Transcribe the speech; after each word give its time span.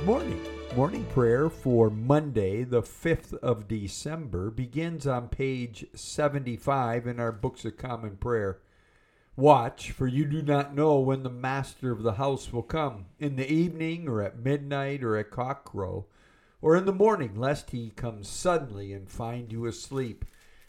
morning 0.00 0.52
Morning 0.74 1.04
prayer 1.04 1.50
for 1.50 1.90
Monday, 1.90 2.64
the 2.64 2.80
5th 2.80 3.34
of 3.40 3.68
December, 3.68 4.50
begins 4.50 5.06
on 5.06 5.28
page 5.28 5.84
75 5.94 7.06
in 7.06 7.20
our 7.20 7.30
Books 7.30 7.66
of 7.66 7.76
Common 7.76 8.16
Prayer. 8.16 8.60
Watch, 9.36 9.90
for 9.90 10.06
you 10.06 10.24
do 10.24 10.40
not 10.40 10.74
know 10.74 10.98
when 10.98 11.22
the 11.22 11.28
master 11.28 11.92
of 11.92 12.02
the 12.02 12.14
house 12.14 12.54
will 12.54 12.62
come, 12.62 13.04
in 13.18 13.36
the 13.36 13.52
evening, 13.52 14.08
or 14.08 14.22
at 14.22 14.38
midnight, 14.38 15.04
or 15.04 15.18
at 15.18 15.30
cockcrow, 15.30 16.06
or 16.62 16.74
in 16.74 16.86
the 16.86 16.92
morning, 16.94 17.38
lest 17.38 17.72
he 17.72 17.90
come 17.90 18.24
suddenly 18.24 18.94
and 18.94 19.10
find 19.10 19.52
you 19.52 19.66
asleep. 19.66 20.24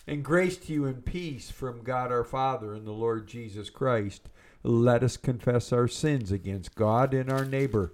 And 0.05 0.21
grace 0.21 0.57
to 0.57 0.73
you 0.73 0.85
and 0.85 1.05
peace 1.05 1.49
from 1.49 1.83
God 1.83 2.11
our 2.11 2.25
Father 2.25 2.73
and 2.73 2.85
the 2.85 2.91
Lord 2.91 3.29
Jesus 3.29 3.69
Christ. 3.69 4.27
Let 4.63 5.01
us 5.01 5.15
confess 5.15 5.71
our 5.71 5.87
sins 5.87 6.29
against 6.29 6.75
God 6.75 7.13
and 7.13 7.31
our 7.31 7.45
neighbor. 7.45 7.93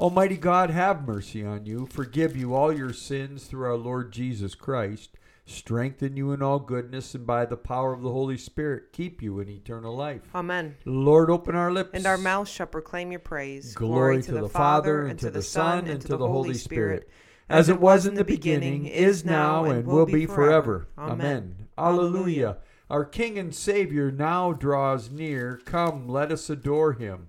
Almighty 0.00 0.38
God, 0.38 0.70
have 0.70 1.06
mercy 1.06 1.44
on 1.44 1.66
you, 1.66 1.86
forgive 1.92 2.34
you 2.34 2.54
all 2.54 2.72
your 2.72 2.94
sins 2.94 3.44
through 3.44 3.66
our 3.66 3.76
Lord 3.76 4.12
Jesus 4.12 4.54
Christ, 4.54 5.10
strengthen 5.44 6.16
you 6.16 6.32
in 6.32 6.42
all 6.42 6.58
goodness, 6.58 7.14
and 7.14 7.26
by 7.26 7.44
the 7.44 7.58
power 7.58 7.92
of 7.92 8.00
the 8.00 8.10
Holy 8.10 8.38
Spirit, 8.38 8.94
keep 8.94 9.20
you 9.20 9.40
in 9.40 9.50
eternal 9.50 9.94
life. 9.94 10.22
Amen. 10.34 10.74
Lord, 10.86 11.28
open 11.28 11.54
our 11.54 11.70
lips. 11.70 11.90
And 11.92 12.06
our 12.06 12.16
mouths 12.16 12.50
shall 12.50 12.66
proclaim 12.66 13.10
your 13.10 13.20
praise. 13.20 13.74
Glory, 13.74 14.22
to, 14.22 14.32
the, 14.32 14.48
Father, 14.48 15.04
and 15.04 15.18
to 15.18 15.28
the 15.28 15.42
Son, 15.42 15.86
and 15.86 16.00
to 16.00 16.16
the 16.16 16.26
Holy 16.26 16.54
Spirit, 16.54 17.10
as 17.50 17.68
it 17.68 17.78
was 17.78 18.06
in 18.06 18.14
the 18.14 18.24
beginning, 18.24 18.86
is 18.86 19.22
now, 19.22 19.64
and 19.64 19.86
will 19.86 20.06
be 20.06 20.24
forever. 20.24 20.88
Amen. 20.96 21.68
Alleluia. 21.76 22.56
Our 22.88 23.04
King 23.04 23.38
and 23.38 23.54
Savior 23.54 24.10
now 24.10 24.54
draws 24.54 25.10
near. 25.10 25.60
Come, 25.66 26.08
let 26.08 26.32
us 26.32 26.48
adore 26.48 26.94
him. 26.94 27.28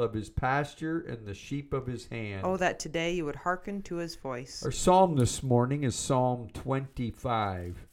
of 0.00 0.12
his 0.12 0.30
pasture 0.30 1.00
and 1.00 1.26
the 1.26 1.34
sheep 1.34 1.72
of 1.72 1.86
his 1.86 2.06
hand. 2.06 2.42
Oh, 2.44 2.56
that 2.56 2.78
today 2.78 3.12
you 3.12 3.24
would 3.24 3.36
hearken 3.36 3.82
to 3.82 3.96
his 3.96 4.16
voice. 4.16 4.62
Our 4.64 4.70
psalm 4.70 5.16
this 5.16 5.42
morning 5.42 5.84
is 5.84 5.94
Psalm 5.94 6.48
25. 6.54 7.86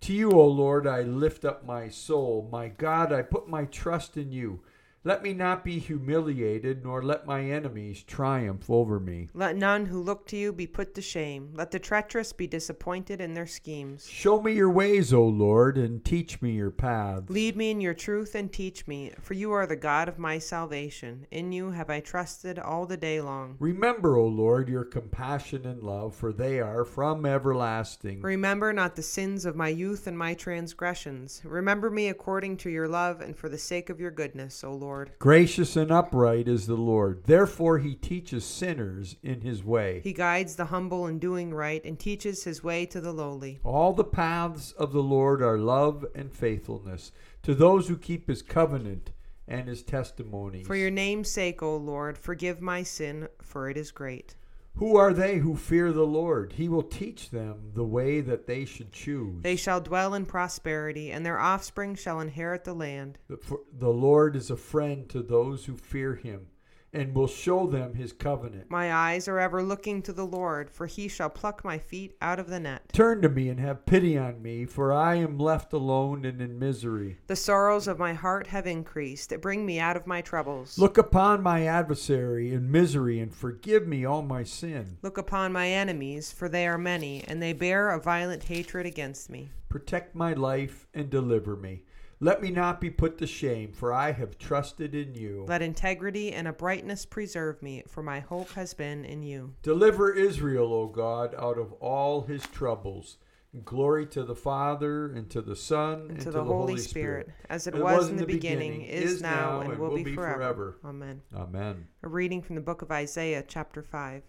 To 0.00 0.12
you, 0.12 0.30
O 0.30 0.46
Lord, 0.46 0.86
I 0.86 1.02
lift 1.02 1.44
up 1.44 1.64
my 1.64 1.88
soul. 1.88 2.48
My 2.50 2.68
God, 2.68 3.12
I 3.12 3.22
put 3.22 3.48
my 3.48 3.64
trust 3.66 4.16
in 4.16 4.32
you. 4.32 4.60
Let 5.06 5.22
me 5.22 5.34
not 5.34 5.62
be 5.62 5.78
humiliated, 5.78 6.82
nor 6.82 7.00
let 7.00 7.28
my 7.28 7.40
enemies 7.44 8.02
triumph 8.02 8.68
over 8.68 8.98
me. 8.98 9.28
Let 9.34 9.54
none 9.54 9.86
who 9.86 10.02
look 10.02 10.26
to 10.26 10.36
you 10.36 10.52
be 10.52 10.66
put 10.66 10.96
to 10.96 11.00
shame. 11.00 11.52
Let 11.54 11.70
the 11.70 11.78
treacherous 11.78 12.32
be 12.32 12.48
disappointed 12.48 13.20
in 13.20 13.32
their 13.32 13.46
schemes. 13.46 14.08
Show 14.08 14.42
me 14.42 14.54
your 14.54 14.68
ways, 14.68 15.12
O 15.12 15.22
Lord, 15.22 15.78
and 15.78 16.04
teach 16.04 16.42
me 16.42 16.56
your 16.56 16.72
paths. 16.72 17.30
Lead 17.30 17.56
me 17.56 17.70
in 17.70 17.80
your 17.80 17.94
truth 17.94 18.34
and 18.34 18.52
teach 18.52 18.88
me, 18.88 19.12
for 19.20 19.34
you 19.34 19.52
are 19.52 19.64
the 19.64 19.76
God 19.76 20.08
of 20.08 20.18
my 20.18 20.40
salvation. 20.40 21.24
In 21.30 21.52
you 21.52 21.70
have 21.70 21.88
I 21.88 22.00
trusted 22.00 22.58
all 22.58 22.84
the 22.84 22.96
day 22.96 23.20
long. 23.20 23.54
Remember, 23.60 24.16
O 24.16 24.26
Lord, 24.26 24.68
your 24.68 24.84
compassion 24.84 25.66
and 25.66 25.84
love, 25.84 26.16
for 26.16 26.32
they 26.32 26.58
are 26.58 26.84
from 26.84 27.24
everlasting. 27.24 28.22
Remember 28.22 28.72
not 28.72 28.96
the 28.96 29.02
sins 29.02 29.44
of 29.44 29.54
my 29.54 29.68
youth 29.68 30.08
and 30.08 30.18
my 30.18 30.34
transgressions. 30.34 31.42
Remember 31.44 31.92
me 31.92 32.08
according 32.08 32.56
to 32.56 32.70
your 32.70 32.88
love 32.88 33.20
and 33.20 33.36
for 33.36 33.48
the 33.48 33.56
sake 33.56 33.88
of 33.88 34.00
your 34.00 34.10
goodness, 34.10 34.64
O 34.64 34.74
Lord. 34.74 34.95
Gracious 35.18 35.76
and 35.76 35.90
upright 35.90 36.48
is 36.48 36.66
the 36.66 36.74
Lord. 36.74 37.24
Therefore, 37.24 37.78
he 37.78 37.94
teaches 37.94 38.44
sinners 38.44 39.16
in 39.22 39.42
his 39.42 39.62
way. 39.62 40.00
He 40.02 40.12
guides 40.12 40.56
the 40.56 40.66
humble 40.66 41.06
in 41.06 41.18
doing 41.18 41.52
right 41.52 41.84
and 41.84 41.98
teaches 41.98 42.44
his 42.44 42.64
way 42.64 42.86
to 42.86 43.00
the 43.00 43.12
lowly. 43.12 43.58
All 43.64 43.92
the 43.92 44.04
paths 44.04 44.72
of 44.72 44.92
the 44.92 45.02
Lord 45.02 45.42
are 45.42 45.58
love 45.58 46.04
and 46.14 46.32
faithfulness 46.32 47.12
to 47.42 47.54
those 47.54 47.88
who 47.88 47.96
keep 47.96 48.28
his 48.28 48.42
covenant 48.42 49.10
and 49.48 49.68
his 49.68 49.82
testimonies. 49.82 50.66
For 50.66 50.76
your 50.76 50.90
name's 50.90 51.30
sake, 51.30 51.62
O 51.62 51.76
Lord, 51.76 52.18
forgive 52.18 52.60
my 52.60 52.82
sin, 52.82 53.28
for 53.42 53.70
it 53.70 53.76
is 53.76 53.90
great. 53.90 54.34
Who 54.76 54.96
are 54.96 55.14
they 55.14 55.38
who 55.38 55.56
fear 55.56 55.90
the 55.90 56.06
Lord? 56.06 56.52
He 56.52 56.68
will 56.68 56.82
teach 56.82 57.30
them 57.30 57.70
the 57.74 57.84
way 57.84 58.20
that 58.20 58.46
they 58.46 58.66
should 58.66 58.92
choose. 58.92 59.42
They 59.42 59.56
shall 59.56 59.80
dwell 59.80 60.12
in 60.12 60.26
prosperity, 60.26 61.10
and 61.10 61.24
their 61.24 61.38
offspring 61.38 61.94
shall 61.94 62.20
inherit 62.20 62.64
the 62.64 62.74
land. 62.74 63.18
The, 63.28 63.38
for 63.38 63.60
the 63.72 63.88
Lord 63.88 64.36
is 64.36 64.50
a 64.50 64.56
friend 64.56 65.08
to 65.08 65.22
those 65.22 65.64
who 65.64 65.76
fear 65.76 66.14
him 66.14 66.48
and 66.92 67.14
will 67.14 67.26
show 67.26 67.66
them 67.66 67.94
his 67.94 68.12
covenant. 68.12 68.70
My 68.70 68.92
eyes 68.92 69.28
are 69.28 69.38
ever 69.38 69.62
looking 69.62 70.02
to 70.02 70.12
the 70.12 70.26
Lord, 70.26 70.70
for 70.70 70.86
he 70.86 71.08
shall 71.08 71.28
pluck 71.28 71.64
my 71.64 71.78
feet 71.78 72.16
out 72.22 72.38
of 72.38 72.48
the 72.48 72.60
net. 72.60 72.90
Turn 72.92 73.20
to 73.22 73.28
me 73.28 73.48
and 73.48 73.60
have 73.60 73.86
pity 73.86 74.16
on 74.16 74.40
me, 74.40 74.64
for 74.64 74.92
I 74.92 75.16
am 75.16 75.38
left 75.38 75.72
alone 75.72 76.24
and 76.24 76.40
in 76.40 76.58
misery. 76.58 77.18
The 77.26 77.36
sorrows 77.36 77.86
of 77.88 77.98
my 77.98 78.14
heart 78.14 78.46
have 78.48 78.66
increased. 78.66 79.30
that 79.30 79.42
Bring 79.42 79.66
me 79.66 79.78
out 79.78 79.96
of 79.96 80.06
my 80.06 80.20
troubles. 80.20 80.78
Look 80.78 80.98
upon 80.98 81.42
my 81.42 81.66
adversary 81.66 82.52
in 82.52 82.70
misery 82.70 83.20
and 83.20 83.34
forgive 83.34 83.86
me 83.86 84.04
all 84.04 84.22
my 84.22 84.42
sin. 84.42 84.98
Look 85.02 85.18
upon 85.18 85.52
my 85.52 85.68
enemies, 85.68 86.32
for 86.32 86.48
they 86.48 86.66
are 86.66 86.78
many, 86.78 87.24
and 87.26 87.42
they 87.42 87.52
bear 87.52 87.90
a 87.90 88.00
violent 88.00 88.44
hatred 88.44 88.86
against 88.86 89.30
me. 89.30 89.50
Protect 89.68 90.14
my 90.14 90.32
life 90.32 90.86
and 90.94 91.10
deliver 91.10 91.56
me. 91.56 91.82
Let 92.18 92.40
me 92.40 92.50
not 92.50 92.80
be 92.80 92.88
put 92.88 93.18
to 93.18 93.26
shame, 93.26 93.72
for 93.72 93.92
I 93.92 94.12
have 94.12 94.38
trusted 94.38 94.94
in 94.94 95.14
you. 95.14 95.44
Let 95.46 95.60
integrity 95.60 96.32
and 96.32 96.48
uprightness 96.48 97.04
preserve 97.04 97.62
me, 97.62 97.82
for 97.86 98.02
my 98.02 98.20
hope 98.20 98.52
has 98.52 98.72
been 98.72 99.04
in 99.04 99.22
you. 99.22 99.54
Deliver 99.62 100.12
Israel, 100.12 100.72
O 100.72 100.86
God, 100.86 101.34
out 101.38 101.58
of 101.58 101.72
all 101.74 102.22
his 102.22 102.42
troubles. 102.46 103.18
Glory 103.64 104.06
to 104.06 104.22
the 104.22 104.34
Father, 104.34 105.06
and 105.12 105.28
to 105.30 105.42
the 105.42 105.56
Son, 105.56 106.00
And, 106.00 106.10
and, 106.12 106.20
to, 106.20 106.30
the, 106.30 106.42
Holy 106.42 106.78
Spirit, 106.78 107.28
as 107.50 107.66
it, 107.66 107.74
was, 107.74 108.08
in 108.08 108.16
the 108.16 108.26
beginning, 108.26 108.82
is 108.82 109.20
now, 109.20 109.60
and 109.60 109.78
will 109.78 109.94
be 109.94 110.14
forever. 110.14 110.78
Amen. 110.84 111.20
Amen. 111.34 111.86
A 112.02 112.08
reading 112.08 112.40
from 112.40 112.54
the 112.54 112.62
book 112.62 112.80
of 112.80 112.90
Isaiah, 112.90 113.44
chapter 113.46 113.82
5. 113.82 114.22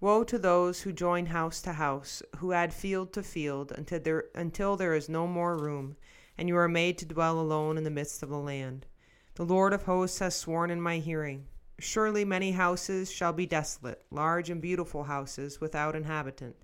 Woe 0.00 0.22
to 0.22 0.38
those 0.38 0.82
who 0.82 0.92
join 0.92 1.26
house 1.26 1.60
to 1.62 1.72
house, 1.72 2.22
who 2.36 2.52
add 2.52 2.72
field 2.72 3.12
to 3.14 3.22
field, 3.22 3.72
until 3.72 4.00
there, 4.00 4.24
until 4.34 4.76
there 4.76 4.94
is 4.94 5.08
no 5.08 5.26
more 5.26 5.56
room, 5.56 5.96
and 6.38 6.48
you 6.48 6.56
are 6.56 6.68
made 6.68 6.96
to 6.98 7.04
dwell 7.04 7.40
alone 7.40 7.76
in 7.76 7.84
the 7.84 7.90
midst 7.90 8.22
of 8.22 8.28
the 8.28 8.38
land. 8.38 8.86
The 9.34 9.44
Lord 9.44 9.72
of 9.72 9.82
hosts 9.82 10.20
has 10.20 10.36
sworn 10.36 10.70
in 10.70 10.80
my 10.80 10.98
hearing. 10.98 11.46
Surely 11.80 12.24
many 12.24 12.52
houses 12.52 13.10
shall 13.10 13.32
be 13.32 13.46
desolate, 13.46 14.02
large 14.10 14.48
and 14.48 14.60
beautiful 14.60 15.04
houses 15.04 15.60
without 15.60 15.94
inhabitant. 15.94 16.56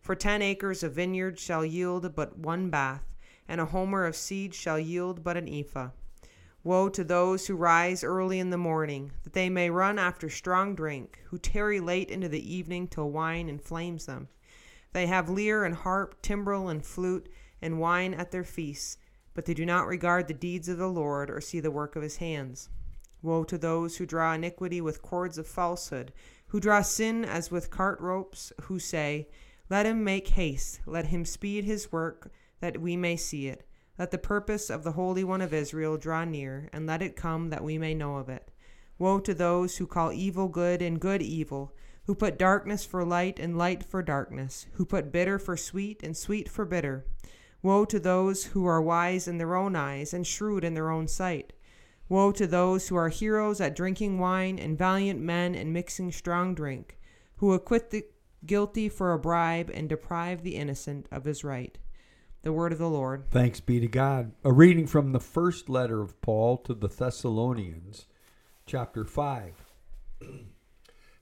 For 0.00 0.14
ten 0.14 0.42
acres 0.42 0.82
of 0.82 0.94
vineyard 0.94 1.38
shall 1.38 1.64
yield 1.64 2.14
but 2.14 2.38
one 2.38 2.70
bath, 2.70 3.04
and 3.48 3.60
a 3.60 3.66
homer 3.66 4.04
of 4.04 4.16
seed 4.16 4.54
shall 4.54 4.78
yield 4.78 5.24
but 5.24 5.36
an 5.36 5.48
ephah. 5.48 5.90
Woe 6.64 6.88
to 6.90 7.02
those 7.02 7.46
who 7.46 7.56
rise 7.56 8.04
early 8.04 8.38
in 8.38 8.50
the 8.50 8.56
morning, 8.56 9.12
that 9.24 9.32
they 9.32 9.50
may 9.50 9.68
run 9.68 9.98
after 9.98 10.30
strong 10.30 10.74
drink, 10.74 11.20
who 11.24 11.38
tarry 11.38 11.80
late 11.80 12.08
into 12.08 12.28
the 12.28 12.54
evening 12.54 12.86
till 12.86 13.10
wine 13.10 13.48
inflames 13.48 14.06
them. 14.06 14.28
They 14.92 15.06
have 15.06 15.28
lyre 15.28 15.64
and 15.64 15.74
harp, 15.74 16.22
timbrel 16.22 16.68
and 16.68 16.84
flute, 16.84 17.28
and 17.60 17.80
wine 17.80 18.14
at 18.14 18.30
their 18.30 18.44
feasts, 18.44 18.96
but 19.34 19.44
they 19.44 19.54
do 19.54 19.64
not 19.64 19.86
regard 19.86 20.28
the 20.28 20.34
deeds 20.34 20.68
of 20.68 20.78
the 20.78 20.88
Lord 20.88 21.30
or 21.30 21.40
see 21.40 21.60
the 21.60 21.70
work 21.70 21.96
of 21.96 22.02
his 22.02 22.16
hands. 22.16 22.68
Woe 23.22 23.44
to 23.44 23.56
those 23.56 23.96
who 23.96 24.06
draw 24.06 24.32
iniquity 24.34 24.80
with 24.80 25.02
cords 25.02 25.38
of 25.38 25.46
falsehood, 25.46 26.12
who 26.48 26.60
draw 26.60 26.82
sin 26.82 27.24
as 27.24 27.50
with 27.50 27.70
cart 27.70 28.00
ropes, 28.00 28.52
who 28.62 28.78
say, 28.78 29.28
Let 29.70 29.86
him 29.86 30.02
make 30.02 30.28
haste, 30.28 30.80
let 30.86 31.06
him 31.06 31.24
speed 31.24 31.64
his 31.64 31.92
work, 31.92 32.32
that 32.60 32.80
we 32.80 32.96
may 32.96 33.16
see 33.16 33.48
it. 33.48 33.64
Let 33.98 34.10
the 34.10 34.18
purpose 34.18 34.70
of 34.70 34.82
the 34.82 34.92
Holy 34.92 35.22
One 35.22 35.40
of 35.40 35.54
Israel 35.54 35.96
draw 35.96 36.24
near, 36.24 36.68
and 36.72 36.86
let 36.86 37.02
it 37.02 37.14
come 37.14 37.50
that 37.50 37.62
we 37.62 37.78
may 37.78 37.94
know 37.94 38.16
of 38.16 38.28
it. 38.28 38.50
Woe 38.98 39.20
to 39.20 39.34
those 39.34 39.76
who 39.76 39.86
call 39.86 40.12
evil 40.12 40.48
good 40.48 40.82
and 40.82 41.00
good 41.00 41.22
evil, 41.22 41.74
who 42.06 42.14
put 42.14 42.38
darkness 42.38 42.84
for 42.84 43.04
light 43.04 43.38
and 43.38 43.56
light 43.56 43.84
for 43.84 44.02
darkness, 44.02 44.66
who 44.72 44.84
put 44.84 45.12
bitter 45.12 45.38
for 45.38 45.56
sweet 45.56 46.02
and 46.02 46.16
sweet 46.16 46.48
for 46.48 46.64
bitter. 46.64 47.06
Woe 47.62 47.84
to 47.84 48.00
those 48.00 48.46
who 48.46 48.66
are 48.66 48.82
wise 48.82 49.28
in 49.28 49.38
their 49.38 49.54
own 49.54 49.76
eyes 49.76 50.12
and 50.12 50.26
shrewd 50.26 50.64
in 50.64 50.74
their 50.74 50.90
own 50.90 51.06
sight. 51.06 51.52
Woe 52.08 52.32
to 52.32 52.46
those 52.46 52.88
who 52.88 52.96
are 52.96 53.08
heroes 53.08 53.60
at 53.60 53.76
drinking 53.76 54.18
wine 54.18 54.58
and 54.58 54.76
valiant 54.76 55.20
men 55.20 55.54
in 55.54 55.72
mixing 55.72 56.10
strong 56.10 56.54
drink, 56.54 56.98
who 57.36 57.52
acquit 57.52 57.90
the 57.90 58.04
guilty 58.44 58.88
for 58.88 59.12
a 59.12 59.18
bribe 59.18 59.70
and 59.72 59.88
deprive 59.88 60.42
the 60.42 60.56
innocent 60.56 61.06
of 61.12 61.24
his 61.24 61.44
right. 61.44 61.78
The 62.42 62.52
word 62.52 62.72
of 62.72 62.78
the 62.78 62.90
Lord. 62.90 63.30
Thanks 63.30 63.60
be 63.60 63.78
to 63.78 63.86
God. 63.86 64.32
A 64.42 64.52
reading 64.52 64.88
from 64.88 65.12
the 65.12 65.20
first 65.20 65.68
letter 65.68 66.02
of 66.02 66.20
Paul 66.20 66.56
to 66.58 66.74
the 66.74 66.88
Thessalonians, 66.88 68.06
chapter 68.66 69.04
5. 69.04 69.54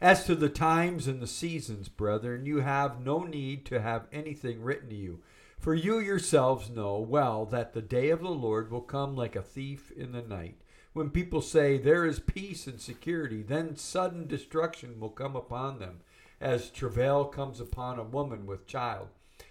As 0.01 0.25
to 0.25 0.35
the 0.35 0.49
times 0.49 1.07
and 1.07 1.21
the 1.21 1.27
seasons, 1.27 1.91
brethren, 1.91 2.47
you 2.47 2.61
have 2.61 3.05
no 3.05 3.25
need 3.25 3.67
to 3.67 3.83
have 3.83 4.07
anything 4.11 4.63
written 4.63 4.89
to 4.89 4.97
you. 4.97 5.21
For 5.61 5.75
you 5.75 5.99
yourselves 5.99 6.71
know 6.71 6.99
well 6.99 7.45
that 7.45 7.75
the 7.75 7.83
day 7.83 8.09
of 8.09 8.21
the 8.21 8.31
Lord 8.31 8.71
will 8.71 8.81
come 8.81 9.15
like 9.15 9.37
a 9.37 9.43
thief 9.43 9.93
in 9.93 10.13
the 10.13 10.23
night. 10.23 10.63
When 10.95 11.11
people 11.11 11.43
say, 11.43 11.77
There 11.77 12.07
is 12.07 12.19
peace 12.19 12.67
and 12.67 12.81
security, 12.81 13.43
then 13.43 13.77
sudden 13.77 14.27
destruction 14.27 14.99
will 14.99 15.11
come 15.11 15.37
upon 15.37 15.79
them, 15.79 16.01
as 16.41 16.71
travail 16.71 17.27
comes 17.27 17.61
upon 17.61 17.99
a 17.99 18.05
woman 18.05 18.47
with 18.47 18.67
child, 18.67 19.09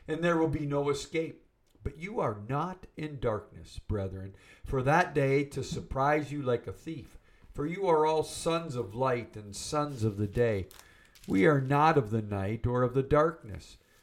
and 0.07 0.23
there 0.23 0.38
will 0.38 0.47
be 0.47 0.65
no 0.65 0.89
escape. 0.89 1.45
But 1.83 2.00
you 2.00 2.19
are 2.19 2.39
not 2.50 2.88
in 2.97 3.19
darkness, 3.19 3.77
brethren, 3.77 4.33
for 4.65 4.81
that 4.81 5.13
day 5.13 5.44
to 5.44 5.63
surprise 5.63 6.31
you 6.31 6.41
like 6.41 6.65
a 6.65 6.73
thief. 6.73 7.19
For 7.53 7.67
you 7.67 7.88
are 7.88 8.07
all 8.07 8.23
sons 8.23 8.75
of 8.75 8.95
light 8.95 9.35
and 9.35 9.56
sons 9.56 10.03
of 10.03 10.17
the 10.17 10.27
day. 10.27 10.69
We 11.27 11.45
are 11.45 11.61
not 11.61 12.00
of 12.00 12.09
the 12.09 12.23
night 12.23 12.65
or 12.65 12.81
of 12.81 12.95
the 12.95 13.03
darkness. 13.03 13.77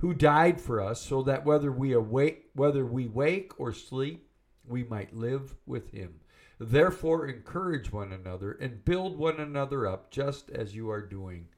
who 0.00 0.14
died 0.14 0.58
for 0.58 0.80
us, 0.80 1.00
so 1.00 1.22
that 1.22 1.44
whether 1.44 1.70
we 1.70 1.92
awake, 1.92 2.46
whether 2.54 2.86
we 2.86 3.06
wake 3.06 3.52
or 3.60 3.72
sleep, 3.72 4.26
we 4.66 4.82
might 4.84 5.14
live 5.14 5.54
with 5.66 5.90
him. 5.90 6.14
Therefore 6.58 7.26
encourage 7.26 7.92
one 7.92 8.12
another 8.12 8.52
and 8.52 8.84
build 8.84 9.18
one 9.18 9.38
another 9.38 9.86
up, 9.86 10.10
just 10.10 10.50
as 10.50 10.74
you 10.74 10.90
are 10.90 11.02
doing. 11.02 11.48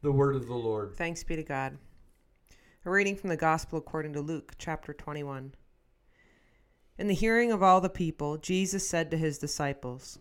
The 0.00 0.12
word 0.12 0.34
of 0.34 0.46
the 0.46 0.54
Lord. 0.54 0.96
Thanks 0.96 1.22
be 1.22 1.36
to 1.36 1.42
God. 1.42 1.76
A 2.86 2.90
reading 2.90 3.16
from 3.16 3.28
the 3.28 3.36
Gospel 3.36 3.78
according 3.78 4.14
to 4.14 4.22
Luke, 4.22 4.54
chapter 4.56 4.94
21. 4.94 5.52
In 6.96 7.06
the 7.06 7.14
hearing 7.14 7.52
of 7.52 7.62
all 7.62 7.82
the 7.82 7.90
people, 7.90 8.38
Jesus 8.38 8.88
said 8.88 9.10
to 9.10 9.18
his 9.18 9.38
disciples, 9.38 10.18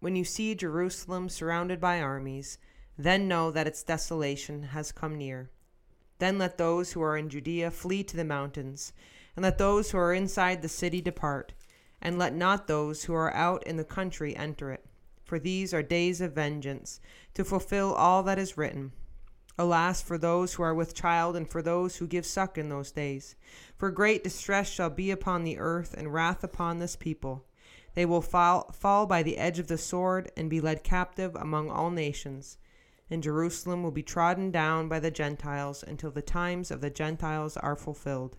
When 0.00 0.16
you 0.16 0.24
see 0.24 0.54
Jerusalem 0.54 1.28
surrounded 1.28 1.78
by 1.78 2.00
armies, 2.00 2.56
then 2.96 3.28
know 3.28 3.50
that 3.50 3.66
its 3.66 3.82
desolation 3.82 4.62
has 4.62 4.92
come 4.92 5.14
near. 5.14 5.50
Then 6.18 6.38
let 6.38 6.58
those 6.58 6.92
who 6.92 7.02
are 7.02 7.16
in 7.16 7.28
Judea 7.28 7.70
flee 7.70 8.02
to 8.04 8.16
the 8.16 8.24
mountains, 8.24 8.92
and 9.36 9.42
let 9.42 9.58
those 9.58 9.90
who 9.90 9.98
are 9.98 10.12
inside 10.12 10.62
the 10.62 10.68
city 10.68 11.00
depart, 11.00 11.52
and 12.02 12.18
let 12.18 12.34
not 12.34 12.66
those 12.66 13.04
who 13.04 13.14
are 13.14 13.32
out 13.34 13.64
in 13.66 13.76
the 13.76 13.84
country 13.84 14.34
enter 14.34 14.72
it. 14.72 14.84
For 15.24 15.38
these 15.38 15.74
are 15.74 15.82
days 15.82 16.20
of 16.20 16.32
vengeance, 16.32 17.00
to 17.34 17.44
fulfill 17.44 17.92
all 17.92 18.22
that 18.24 18.38
is 18.38 18.56
written. 18.56 18.92
Alas 19.58 20.00
for 20.00 20.16
those 20.16 20.54
who 20.54 20.62
are 20.62 20.74
with 20.74 20.94
child, 20.94 21.36
and 21.36 21.48
for 21.48 21.62
those 21.62 21.96
who 21.96 22.06
give 22.06 22.24
suck 22.24 22.56
in 22.56 22.68
those 22.68 22.92
days. 22.92 23.36
For 23.76 23.90
great 23.90 24.24
distress 24.24 24.68
shall 24.68 24.90
be 24.90 25.10
upon 25.10 25.44
the 25.44 25.58
earth, 25.58 25.94
and 25.96 26.12
wrath 26.14 26.42
upon 26.42 26.78
this 26.78 26.96
people. 26.96 27.44
They 27.94 28.06
will 28.06 28.22
fall, 28.22 28.72
fall 28.72 29.06
by 29.06 29.22
the 29.22 29.36
edge 29.36 29.58
of 29.58 29.66
the 29.66 29.78
sword, 29.78 30.30
and 30.36 30.48
be 30.48 30.60
led 30.60 30.84
captive 30.84 31.34
among 31.34 31.70
all 31.70 31.90
nations. 31.90 32.56
And 33.10 33.22
Jerusalem 33.22 33.82
will 33.82 33.90
be 33.90 34.02
trodden 34.02 34.50
down 34.50 34.88
by 34.88 35.00
the 35.00 35.10
Gentiles 35.10 35.82
until 35.82 36.10
the 36.10 36.22
times 36.22 36.70
of 36.70 36.80
the 36.80 36.90
Gentiles 36.90 37.56
are 37.56 37.76
fulfilled. 37.76 38.36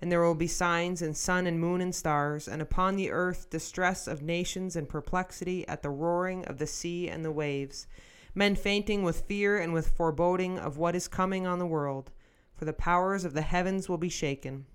And 0.00 0.12
there 0.12 0.22
will 0.22 0.34
be 0.34 0.46
signs 0.46 1.00
in 1.00 1.14
sun 1.14 1.46
and 1.46 1.58
moon 1.58 1.80
and 1.80 1.94
stars, 1.94 2.46
and 2.46 2.60
upon 2.60 2.96
the 2.96 3.10
earth 3.10 3.48
distress 3.48 4.06
of 4.06 4.22
nations 4.22 4.76
and 4.76 4.88
perplexity 4.88 5.66
at 5.66 5.82
the 5.82 5.90
roaring 5.90 6.44
of 6.44 6.58
the 6.58 6.66
sea 6.66 7.08
and 7.08 7.24
the 7.24 7.32
waves 7.32 7.86
men 8.34 8.56
fainting 8.56 9.02
with 9.02 9.22
fear 9.22 9.58
and 9.58 9.72
with 9.72 9.88
foreboding 9.88 10.58
of 10.58 10.76
what 10.76 10.96
is 10.96 11.06
coming 11.08 11.46
on 11.46 11.58
the 11.58 11.66
world, 11.66 12.10
for 12.54 12.64
the 12.64 12.72
powers 12.72 13.24
of 13.24 13.32
the 13.32 13.42
heavens 13.42 13.88
will 13.88 13.98
be 13.98 14.08
shaken. 14.08 14.66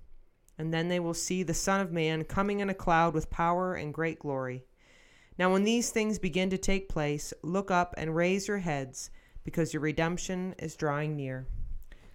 And 0.57 0.73
then 0.73 0.87
they 0.87 0.99
will 0.99 1.13
see 1.13 1.43
the 1.43 1.53
Son 1.53 1.79
of 1.79 1.91
Man 1.91 2.23
coming 2.23 2.59
in 2.59 2.69
a 2.69 2.73
cloud 2.73 3.13
with 3.13 3.29
power 3.29 3.75
and 3.75 3.93
great 3.93 4.19
glory. 4.19 4.65
Now, 5.37 5.51
when 5.51 5.63
these 5.63 5.89
things 5.89 6.19
begin 6.19 6.49
to 6.49 6.57
take 6.57 6.89
place, 6.89 7.33
look 7.41 7.71
up 7.71 7.93
and 7.97 8.15
raise 8.15 8.47
your 8.47 8.57
heads, 8.57 9.09
because 9.49 9.73
your 9.73 9.81
redemption 9.81 10.53
is 10.59 10.75
drawing 10.75 11.15
near. 11.15 11.47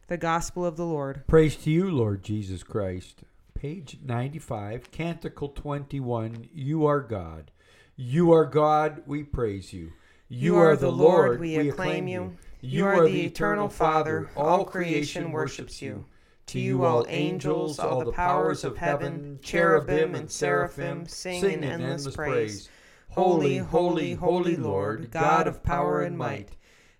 The 0.06 0.16
Gospel 0.16 0.64
of 0.64 0.76
the 0.76 0.86
Lord. 0.86 1.26
Praise 1.26 1.56
to 1.56 1.70
you, 1.70 1.90
Lord 1.90 2.22
Jesus 2.22 2.62
Christ. 2.62 3.24
Page 3.54 3.98
95, 4.04 4.92
Canticle 4.92 5.48
21 5.48 6.48
You 6.54 6.86
are 6.86 7.00
God. 7.00 7.50
You 7.96 8.30
are 8.30 8.44
God, 8.44 9.02
we 9.06 9.24
praise 9.24 9.72
you. 9.72 9.90
You 10.28 10.58
are 10.58 10.76
the 10.76 10.92
Lord, 10.92 11.40
we 11.40 11.56
acclaim 11.56 12.06
you. 12.06 12.36
You 12.60 12.86
are 12.86 13.08
the 13.08 13.26
eternal 13.26 13.68
Father, 13.68 14.30
all 14.36 14.64
creation 14.64 15.32
worships 15.32 15.82
you. 15.82 16.04
To 16.46 16.60
you 16.60 16.84
all 16.84 17.04
angels, 17.08 17.80
all 17.80 18.04
the 18.04 18.12
powers 18.12 18.62
of 18.62 18.76
heaven, 18.76 19.40
cherubim 19.42 20.14
and 20.14 20.30
seraphim, 20.30 21.06
sing 21.06 21.42
in 21.42 21.64
endless 21.64 22.14
praise. 22.14 22.68
Holy, 23.08 23.56
holy, 23.58 24.12
holy 24.14 24.54
Lord, 24.54 25.10
God 25.10 25.48
of 25.48 25.64
power 25.64 26.02
and 26.02 26.16
might. 26.16 26.50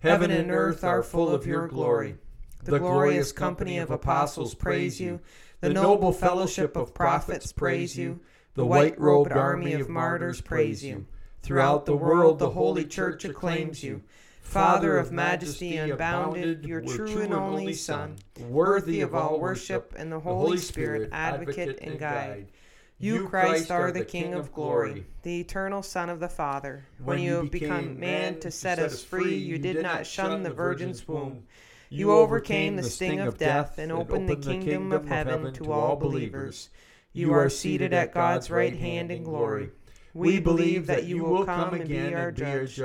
Heaven 0.05 0.31
and 0.31 0.51
earth 0.51 0.85
are 0.85 1.03
full 1.03 1.31
of 1.31 1.47
your 1.47 1.67
glory. 1.67 2.17
The 2.63 2.79
glorious 2.79 3.33
company 3.33 3.79
of 3.79 3.91
apostles 3.91 4.55
praise 4.55 5.01
you. 5.01 5.21
The 5.63 5.71
noble 5.71 6.13
fellowship 6.13 6.77
of 6.77 6.93
prophets 6.93 7.53
praise 7.53 7.97
you. 7.97 8.21
The 8.53 8.67
white 8.67 9.01
robed 9.01 9.33
army 9.33 9.73
of 9.73 9.89
martyrs 9.89 10.43
praise 10.43 10.85
you. 10.85 11.07
Throughout 11.41 11.87
the 11.87 11.97
world, 11.97 12.39
the 12.39 12.51
Holy 12.51 12.85
Church 12.85 13.25
acclaims 13.25 13.83
you. 13.83 14.03
Father 14.43 14.99
of 14.99 15.11
majesty 15.11 15.79
unbounded, 15.79 16.67
your 16.67 16.83
true 16.83 17.23
and 17.23 17.33
only 17.33 17.73
Son, 17.73 18.17
worthy 18.41 19.01
of 19.01 19.15
all 19.15 19.41
worship, 19.41 19.95
and 19.97 20.13
the 20.13 20.21
Holy 20.21 20.59
Spirit, 20.59 21.09
advocate 21.13 21.79
and 21.81 21.99
guide. 21.99 22.49
You, 22.99 23.27
Christ, 23.29 23.71
are 23.71 23.91
the 23.91 24.05
King 24.05 24.35
of 24.35 24.53
glory, 24.53 25.05
the 25.23 25.41
eternal 25.41 25.83
Son 25.83 26.09
of 26.09 26.21
the 26.21 26.29
Father. 26.29 26.87
When 27.03 27.19
you 27.19 27.35
have 27.35 27.51
become 27.51 27.99
man 27.99 28.39
to 28.41 28.51
set 28.51 28.79
us 28.79 29.03
free, 29.03 29.37
you 29.37 29.59
did 29.59 29.83
not 29.83 30.07
shun 30.07 30.43
the 30.43 30.51
Virgin's 30.51 31.07
womb. 31.07 31.45
You 31.91 32.13
overcame 32.13 32.77
the 32.77 32.83
sting 32.83 33.21
of 33.21 33.39
death 33.39 33.79
and 33.79 33.93
opened 33.93 34.29
the 34.29 34.37
kingdom 34.37 34.93
of 34.93 35.07
heaven 35.07 35.53
to 35.55 35.73
all 35.73 35.97
believers. 35.97 36.71
You 37.13 37.33
are 37.33 37.49
seated 37.49 37.93
at 37.93 38.13
God's 38.13 38.51
right 38.51 38.77
hand 38.77 39.11
in 39.11 39.23
glory. 39.23 39.71
We 40.15 40.41
believe 40.41 40.87
that 40.87 41.05
you 41.05 41.23
will 41.25 41.45
come 41.45 41.75
and 41.75 41.89
be 41.89 42.15
our 42.15 42.33
judge. 42.33 42.81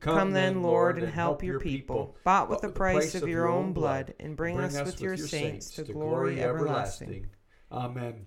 Come 0.00 0.32
then, 0.32 0.62
Lord, 0.62 0.98
and 0.98 1.10
help 1.10 1.42
your 1.42 1.60
people, 1.60 2.16
bought 2.24 2.50
with 2.50 2.60
the 2.60 2.68
price 2.68 3.14
of 3.14 3.28
your 3.28 3.48
own 3.48 3.72
blood, 3.72 4.14
and 4.18 4.36
bring 4.36 4.58
us 4.58 4.78
with 4.82 5.00
your 5.00 5.16
saints 5.16 5.70
to 5.70 5.84
glory 5.84 6.42
everlasting. 6.42 7.26
Amen. 7.70 8.26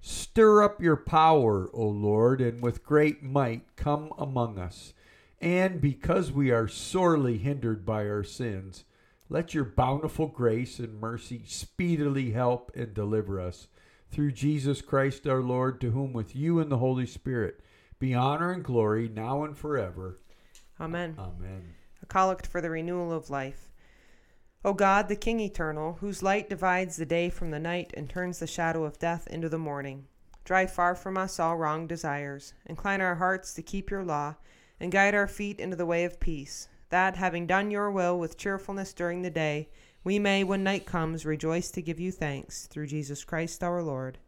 Stir 0.00 0.62
up 0.62 0.80
your 0.80 0.96
power, 0.96 1.68
O 1.74 1.86
Lord, 1.86 2.40
and 2.40 2.62
with 2.62 2.84
great 2.84 3.22
might 3.22 3.76
come 3.76 4.12
among 4.16 4.58
us. 4.58 4.94
And 5.40 5.80
because 5.80 6.32
we 6.32 6.50
are 6.50 6.68
sorely 6.68 7.38
hindered 7.38 7.84
by 7.84 8.06
our 8.08 8.22
sins, 8.22 8.84
let 9.28 9.54
your 9.54 9.64
bountiful 9.64 10.26
grace 10.26 10.78
and 10.78 11.00
mercy 11.00 11.42
speedily 11.46 12.32
help 12.32 12.70
and 12.74 12.92
deliver 12.92 13.40
us. 13.40 13.68
Through 14.10 14.32
Jesus 14.32 14.82
Christ 14.82 15.26
our 15.26 15.40
Lord, 15.40 15.80
to 15.82 15.92
whom 15.92 16.12
with 16.12 16.34
you 16.34 16.58
and 16.58 16.70
the 16.70 16.78
Holy 16.78 17.06
Spirit 17.06 17.60
be 17.98 18.14
honor 18.14 18.50
and 18.50 18.64
glory 18.64 19.08
now 19.08 19.44
and 19.44 19.56
forever. 19.56 20.18
Amen. 20.80 21.14
Amen. 21.18 21.74
A 22.02 22.06
collect 22.06 22.46
for 22.46 22.60
the 22.60 22.70
renewal 22.70 23.12
of 23.12 23.30
life. 23.30 23.69
O 24.62 24.74
God, 24.74 25.08
the 25.08 25.16
King 25.16 25.40
eternal, 25.40 25.94
whose 26.00 26.22
light 26.22 26.50
divides 26.50 26.96
the 26.96 27.06
day 27.06 27.30
from 27.30 27.50
the 27.50 27.58
night 27.58 27.94
and 27.96 28.10
turns 28.10 28.38
the 28.38 28.46
shadow 28.46 28.84
of 28.84 28.98
death 28.98 29.26
into 29.28 29.48
the 29.48 29.58
morning, 29.58 30.06
drive 30.44 30.70
far 30.70 30.94
from 30.94 31.16
us 31.16 31.40
all 31.40 31.56
wrong 31.56 31.86
desires. 31.86 32.52
Incline 32.66 33.00
our 33.00 33.14
hearts 33.14 33.54
to 33.54 33.62
keep 33.62 33.90
your 33.90 34.04
law, 34.04 34.34
and 34.78 34.92
guide 34.92 35.14
our 35.14 35.26
feet 35.26 35.58
into 35.60 35.76
the 35.76 35.86
way 35.86 36.04
of 36.04 36.20
peace, 36.20 36.68
that, 36.90 37.16
having 37.16 37.46
done 37.46 37.70
your 37.70 37.90
will 37.90 38.18
with 38.18 38.36
cheerfulness 38.36 38.92
during 38.92 39.22
the 39.22 39.30
day, 39.30 39.70
we 40.04 40.18
may, 40.18 40.44
when 40.44 40.62
night 40.62 40.84
comes, 40.84 41.24
rejoice 41.24 41.70
to 41.70 41.80
give 41.80 41.98
you 41.98 42.12
thanks, 42.12 42.66
through 42.66 42.88
Jesus 42.88 43.24
Christ 43.24 43.62
our 43.62 43.82
Lord. 43.82 44.18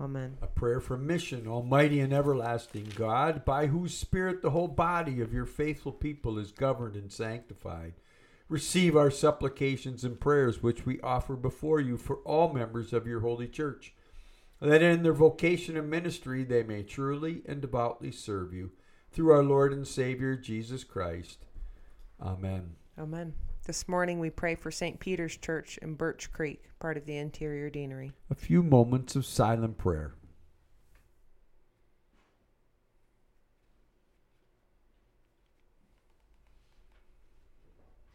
Amen. 0.00 0.38
A 0.40 0.46
prayer 0.46 0.80
for 0.80 0.96
mission, 0.96 1.46
Almighty 1.46 2.00
and 2.00 2.12
everlasting 2.12 2.90
God, 2.96 3.44
by 3.44 3.66
whose 3.66 3.94
Spirit 3.94 4.40
the 4.40 4.50
whole 4.50 4.68
body 4.68 5.20
of 5.20 5.34
your 5.34 5.46
faithful 5.46 5.92
people 5.92 6.38
is 6.38 6.52
governed 6.52 6.96
and 6.96 7.12
sanctified. 7.12 7.92
Receive 8.54 8.96
our 8.96 9.10
supplications 9.10 10.04
and 10.04 10.20
prayers 10.20 10.62
which 10.62 10.86
we 10.86 11.00
offer 11.00 11.34
before 11.34 11.80
you 11.80 11.96
for 11.96 12.18
all 12.18 12.52
members 12.52 12.92
of 12.92 13.04
your 13.04 13.18
holy 13.18 13.48
church, 13.48 13.92
that 14.60 14.80
in 14.80 15.02
their 15.02 15.12
vocation 15.12 15.76
and 15.76 15.90
ministry 15.90 16.44
they 16.44 16.62
may 16.62 16.84
truly 16.84 17.42
and 17.46 17.60
devoutly 17.60 18.12
serve 18.12 18.52
you. 18.52 18.70
Through 19.10 19.32
our 19.32 19.42
Lord 19.42 19.72
and 19.72 19.84
Savior 19.84 20.36
Jesus 20.36 20.84
Christ. 20.84 21.46
Amen. 22.22 22.76
Amen. 22.96 23.34
This 23.66 23.88
morning 23.88 24.20
we 24.20 24.30
pray 24.30 24.54
for 24.54 24.70
St. 24.70 25.00
Peter's 25.00 25.36
Church 25.36 25.76
in 25.82 25.94
Birch 25.94 26.30
Creek, 26.30 26.62
part 26.78 26.96
of 26.96 27.06
the 27.06 27.16
Interior 27.16 27.68
Deanery. 27.68 28.12
A 28.30 28.36
few 28.36 28.62
moments 28.62 29.16
of 29.16 29.26
silent 29.26 29.78
prayer. 29.78 30.14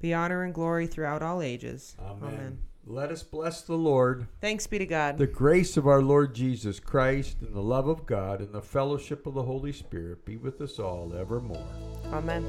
be 0.00 0.14
honor 0.14 0.44
and 0.44 0.54
glory 0.54 0.86
throughout 0.86 1.22
all 1.22 1.42
ages. 1.42 1.96
Amen. 2.00 2.58
Let 2.86 3.10
us 3.10 3.22
bless 3.22 3.60
the 3.62 3.74
Lord. 3.74 4.28
Thanks 4.40 4.66
be 4.66 4.78
to 4.78 4.86
God. 4.86 5.18
The 5.18 5.26
grace 5.26 5.76
of 5.76 5.86
our 5.86 6.00
Lord 6.00 6.34
Jesus 6.34 6.80
Christ 6.80 7.36
and 7.42 7.54
the 7.54 7.60
love 7.60 7.86
of 7.86 8.06
God 8.06 8.40
and 8.40 8.52
the 8.52 8.62
fellowship 8.62 9.26
of 9.26 9.34
the 9.34 9.42
Holy 9.42 9.72
Spirit 9.72 10.24
be 10.24 10.38
with 10.38 10.60
us 10.62 10.78
all 10.78 11.12
evermore. 11.14 11.66
Amen. 12.06 12.46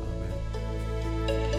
Amen. 1.28 1.59